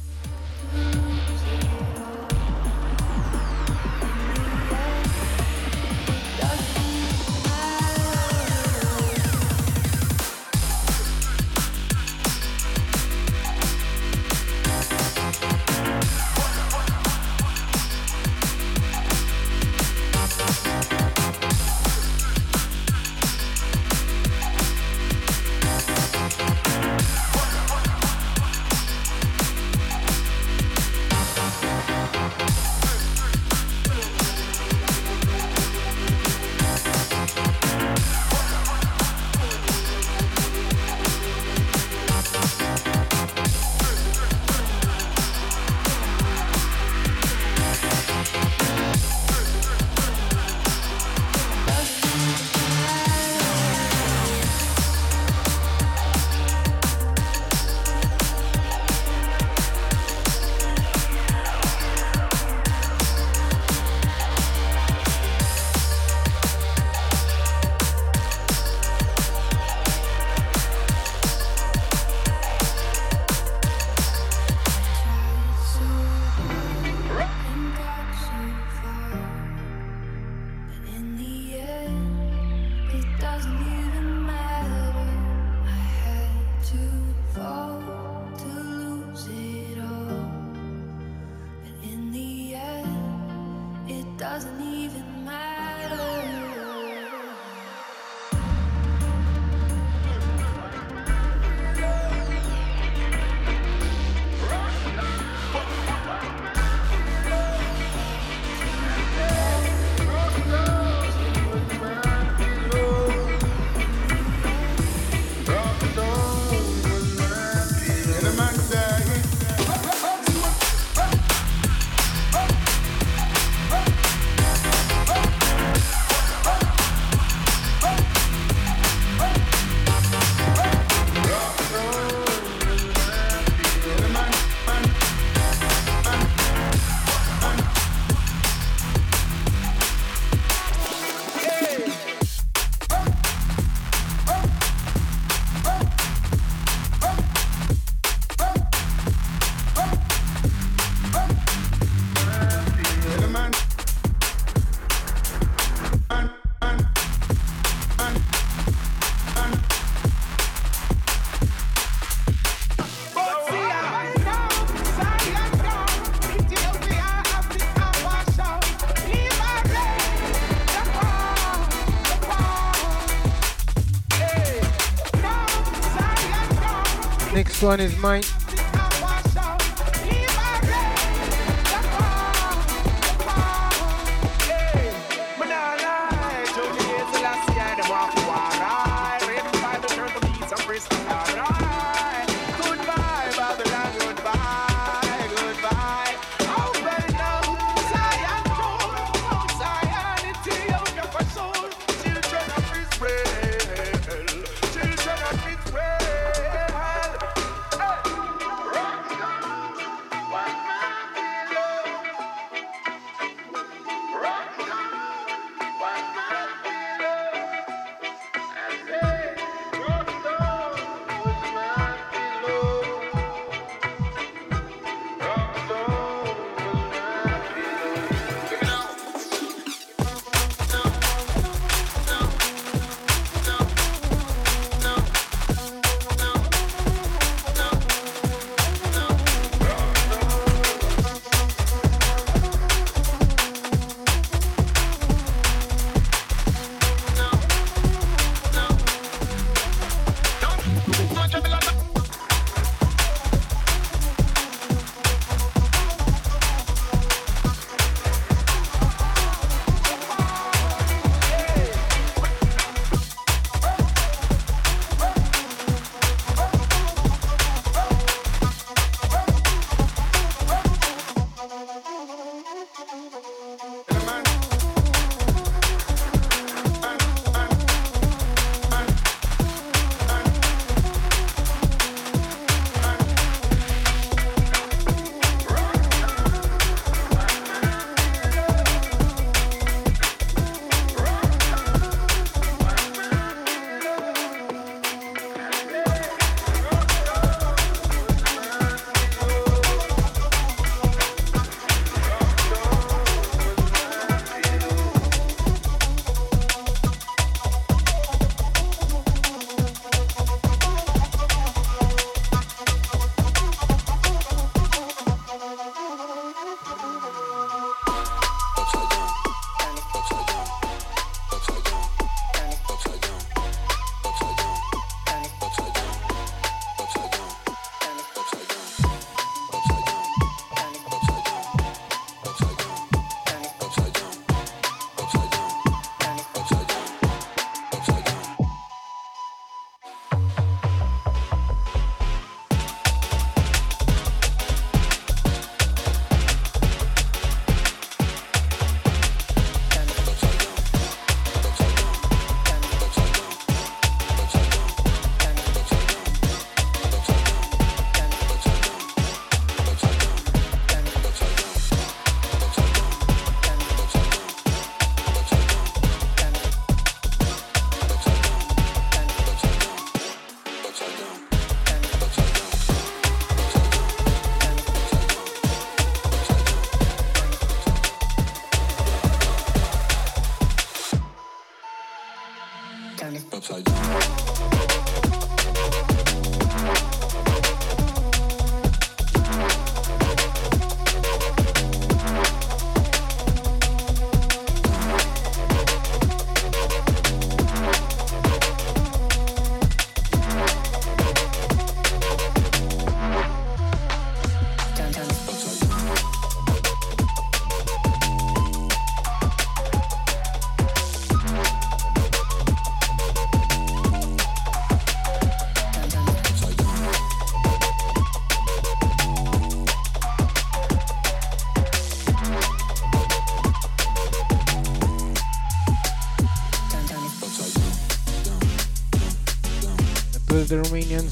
Next 177.37 177.61
one 177.61 177.79
is 177.79 177.95
mine. 177.99 178.23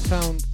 sound. 0.06 0.44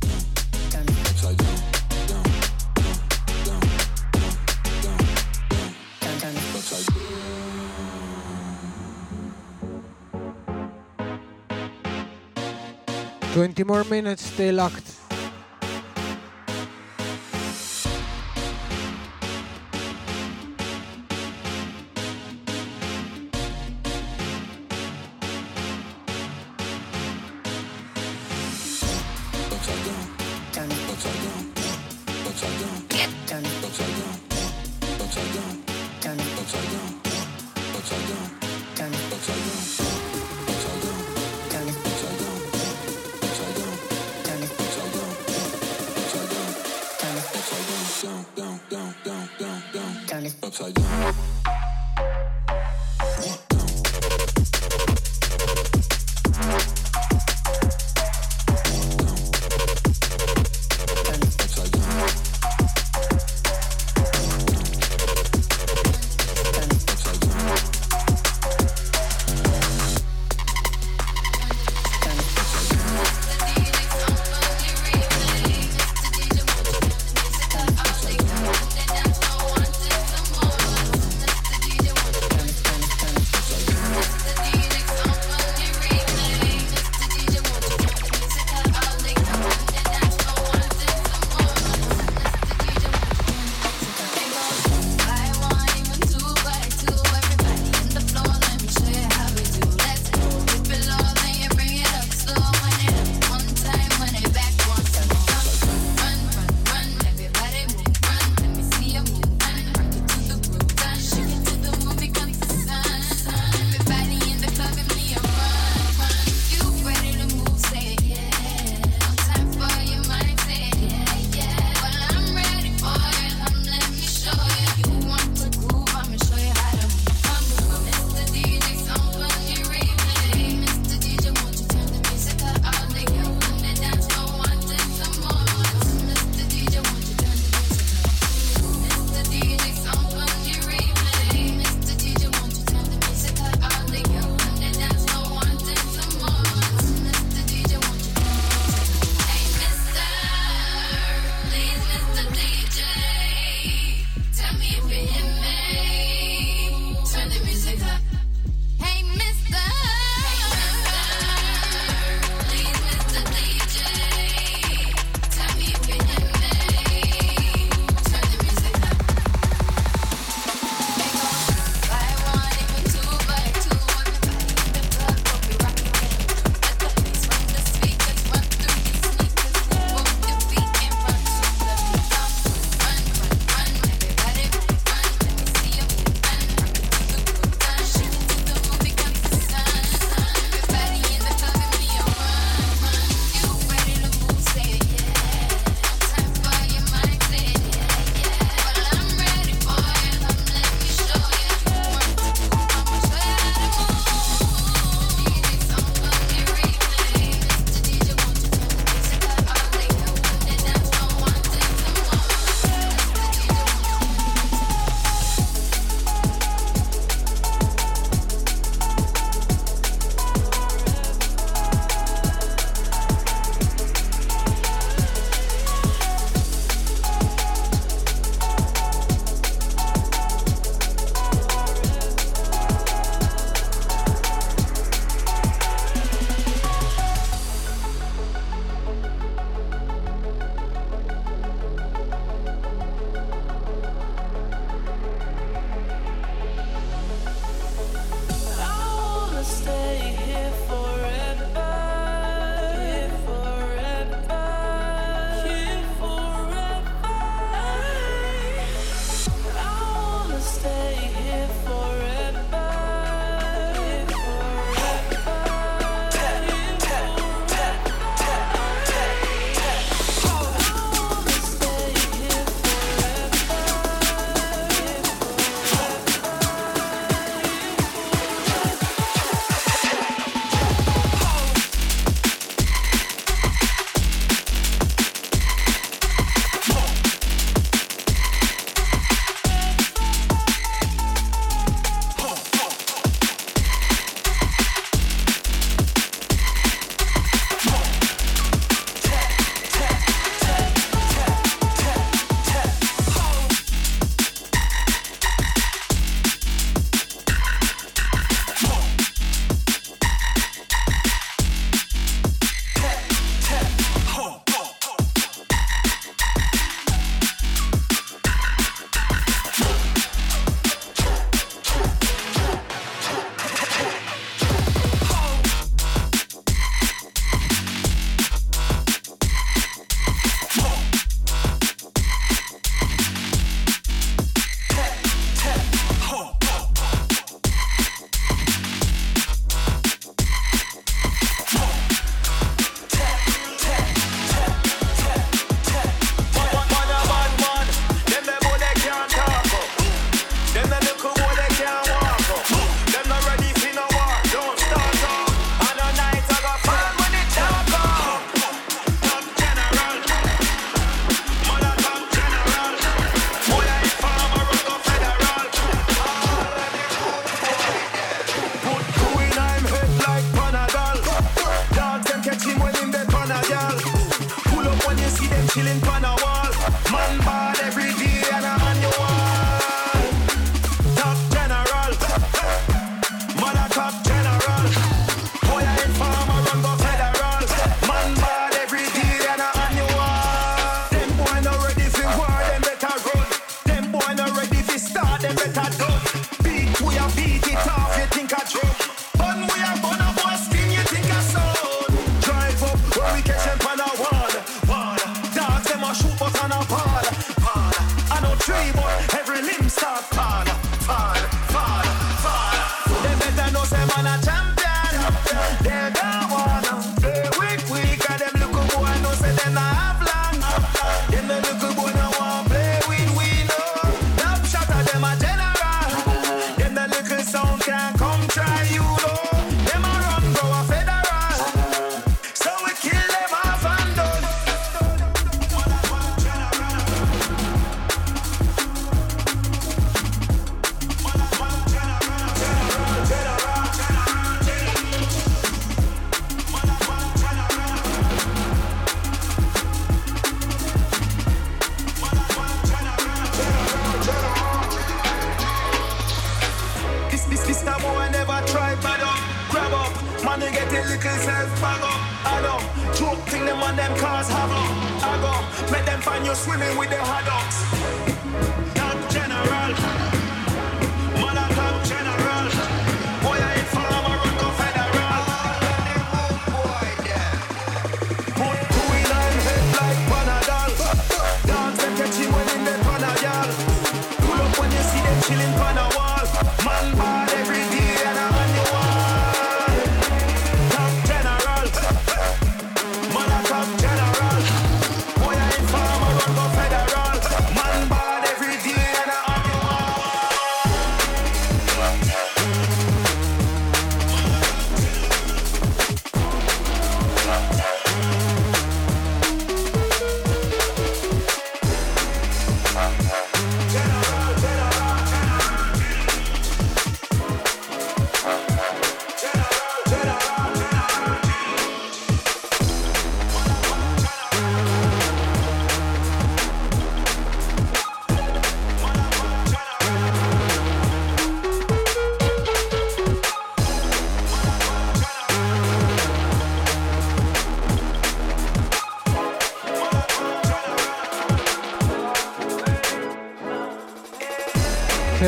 Twenty 13.35 13.65
more 13.65 13.85
minutes, 13.85 14.25
stay 14.25 14.53
locked. 14.53 14.92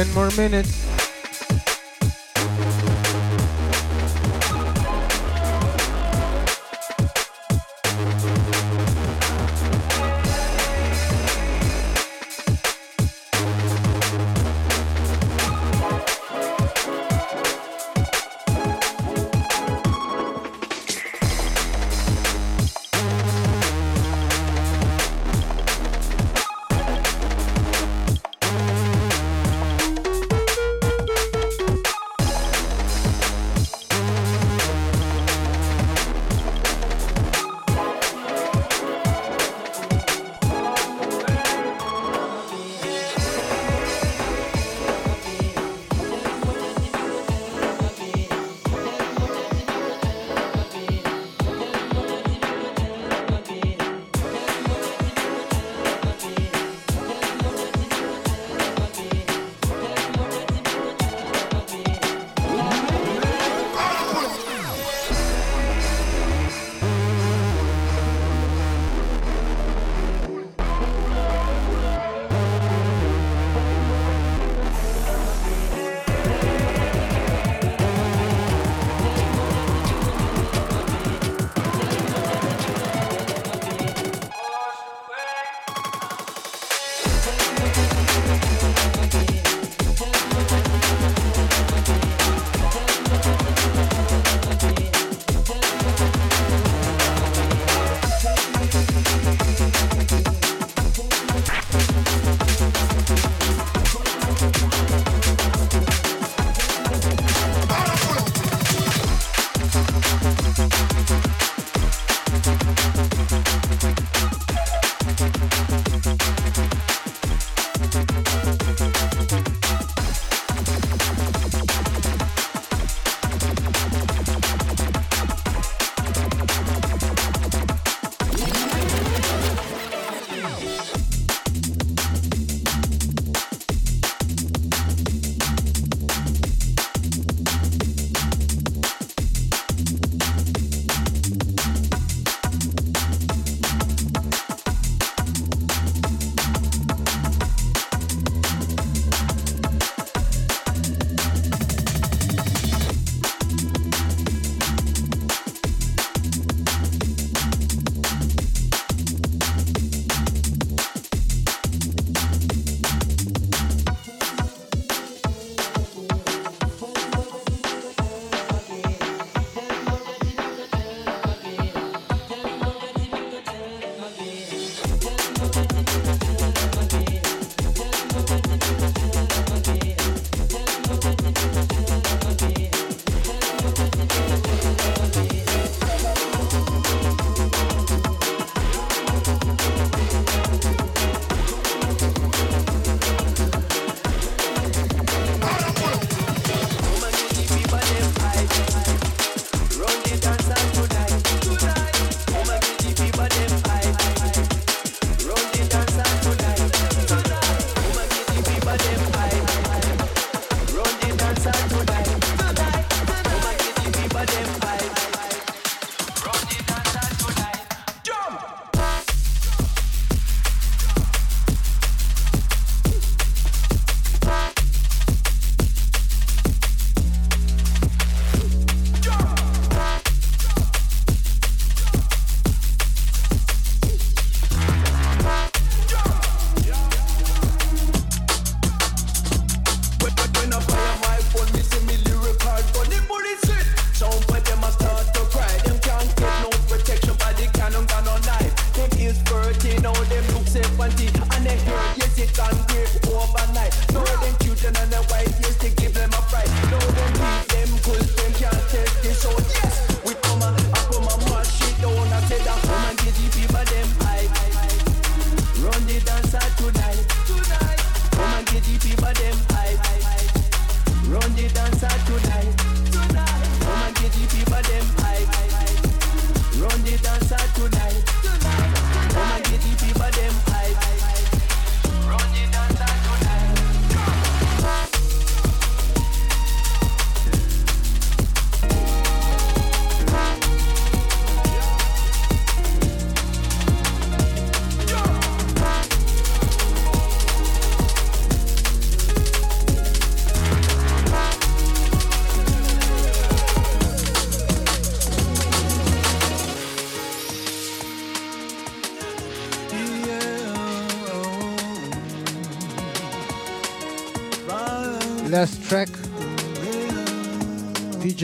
10 0.04 0.14
more 0.14 0.30
minutes. 0.32 0.83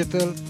Digital, 0.00 0.49